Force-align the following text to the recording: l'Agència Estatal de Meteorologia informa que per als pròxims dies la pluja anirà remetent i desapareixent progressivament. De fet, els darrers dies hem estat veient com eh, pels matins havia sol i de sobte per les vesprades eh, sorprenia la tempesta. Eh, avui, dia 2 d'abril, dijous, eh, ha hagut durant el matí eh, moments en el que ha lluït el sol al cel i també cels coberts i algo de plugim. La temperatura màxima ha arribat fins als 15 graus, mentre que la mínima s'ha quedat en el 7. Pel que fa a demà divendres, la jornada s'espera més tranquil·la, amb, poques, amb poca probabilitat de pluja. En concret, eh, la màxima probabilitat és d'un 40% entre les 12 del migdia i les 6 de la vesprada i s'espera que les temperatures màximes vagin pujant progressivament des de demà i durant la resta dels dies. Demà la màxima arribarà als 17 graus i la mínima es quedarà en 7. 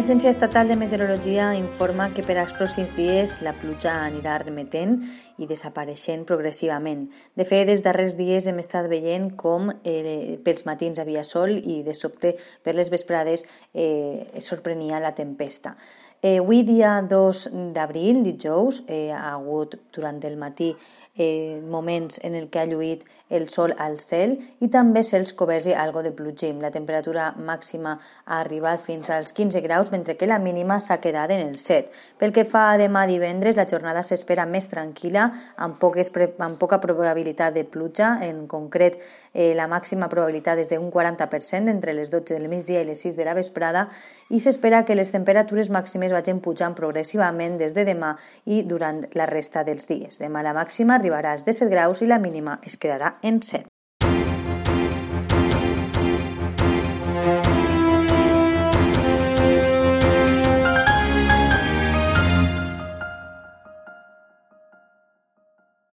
l'Agència 0.00 0.30
Estatal 0.32 0.70
de 0.70 0.76
Meteorologia 0.80 1.50
informa 1.58 2.06
que 2.16 2.22
per 2.24 2.38
als 2.40 2.54
pròxims 2.56 2.94
dies 2.96 3.34
la 3.44 3.52
pluja 3.52 3.92
anirà 4.06 4.38
remetent 4.40 4.94
i 5.36 5.48
desapareixent 5.50 6.22
progressivament. 6.24 7.02
De 7.36 7.44
fet, 7.44 7.68
els 7.68 7.84
darrers 7.84 8.16
dies 8.16 8.48
hem 8.48 8.62
estat 8.62 8.88
veient 8.88 9.28
com 9.42 9.68
eh, 9.84 10.38
pels 10.40 10.64
matins 10.64 11.02
havia 11.04 11.20
sol 11.20 11.52
i 11.58 11.82
de 11.84 11.92
sobte 11.92 12.32
per 12.64 12.72
les 12.78 12.88
vesprades 12.88 13.44
eh, 13.74 14.40
sorprenia 14.40 15.04
la 15.04 15.12
tempesta. 15.12 15.74
Eh, 16.22 16.36
avui, 16.36 16.64
dia 16.68 17.00
2 17.00 17.48
d'abril, 17.72 18.22
dijous, 18.22 18.82
eh, 18.86 19.10
ha 19.10 19.32
hagut 19.32 19.78
durant 19.90 20.20
el 20.28 20.36
matí 20.36 20.76
eh, 21.16 21.62
moments 21.64 22.20
en 22.22 22.34
el 22.34 22.50
que 22.50 22.60
ha 22.60 22.66
lluït 22.68 23.06
el 23.30 23.48
sol 23.48 23.72
al 23.78 23.98
cel 24.02 24.34
i 24.60 24.68
també 24.68 25.02
cels 25.06 25.32
coberts 25.38 25.70
i 25.70 25.74
algo 25.76 26.02
de 26.04 26.12
plugim. 26.12 26.58
La 26.60 26.70
temperatura 26.74 27.30
màxima 27.38 27.94
ha 28.26 28.40
arribat 28.40 28.82
fins 28.84 29.08
als 29.10 29.32
15 29.32 29.62
graus, 29.64 29.92
mentre 29.92 30.16
que 30.16 30.26
la 30.26 30.38
mínima 30.38 30.80
s'ha 30.80 30.98
quedat 31.00 31.30
en 31.30 31.40
el 31.46 31.56
7. 31.58 31.88
Pel 32.18 32.34
que 32.36 32.44
fa 32.44 32.66
a 32.72 32.78
demà 32.80 33.06
divendres, 33.08 33.56
la 33.56 33.68
jornada 33.70 34.02
s'espera 34.04 34.46
més 34.46 34.68
tranquil·la, 34.68 35.30
amb, 35.56 35.78
poques, 35.80 36.12
amb 36.38 36.58
poca 36.58 36.80
probabilitat 36.80 37.54
de 37.54 37.64
pluja. 37.64 38.18
En 38.26 38.46
concret, 38.50 39.00
eh, 39.32 39.54
la 39.54 39.68
màxima 39.70 40.08
probabilitat 40.08 40.58
és 40.58 40.68
d'un 40.68 40.90
40% 40.90 41.70
entre 41.70 41.94
les 41.94 42.10
12 42.10 42.34
del 42.34 42.48
migdia 42.48 42.80
i 42.82 42.88
les 42.92 43.00
6 43.00 43.16
de 43.16 43.24
la 43.24 43.34
vesprada 43.34 43.88
i 44.30 44.38
s'espera 44.38 44.84
que 44.84 44.94
les 44.94 45.10
temperatures 45.10 45.70
màximes 46.10 46.12
vagin 46.12 46.40
pujant 46.40 46.74
progressivament 46.74 47.58
des 47.58 47.74
de 47.74 47.84
demà 47.84 48.16
i 48.46 48.62
durant 48.62 49.02
la 49.14 49.26
resta 49.26 49.64
dels 49.64 49.86
dies. 49.86 50.18
Demà 50.18 50.42
la 50.42 50.54
màxima 50.54 50.96
arribarà 50.98 51.32
als 51.32 51.44
17 51.44 51.70
graus 51.70 52.02
i 52.02 52.06
la 52.06 52.18
mínima 52.18 52.60
es 52.66 52.76
quedarà 52.76 53.18
en 53.22 53.40
7. 53.42 53.79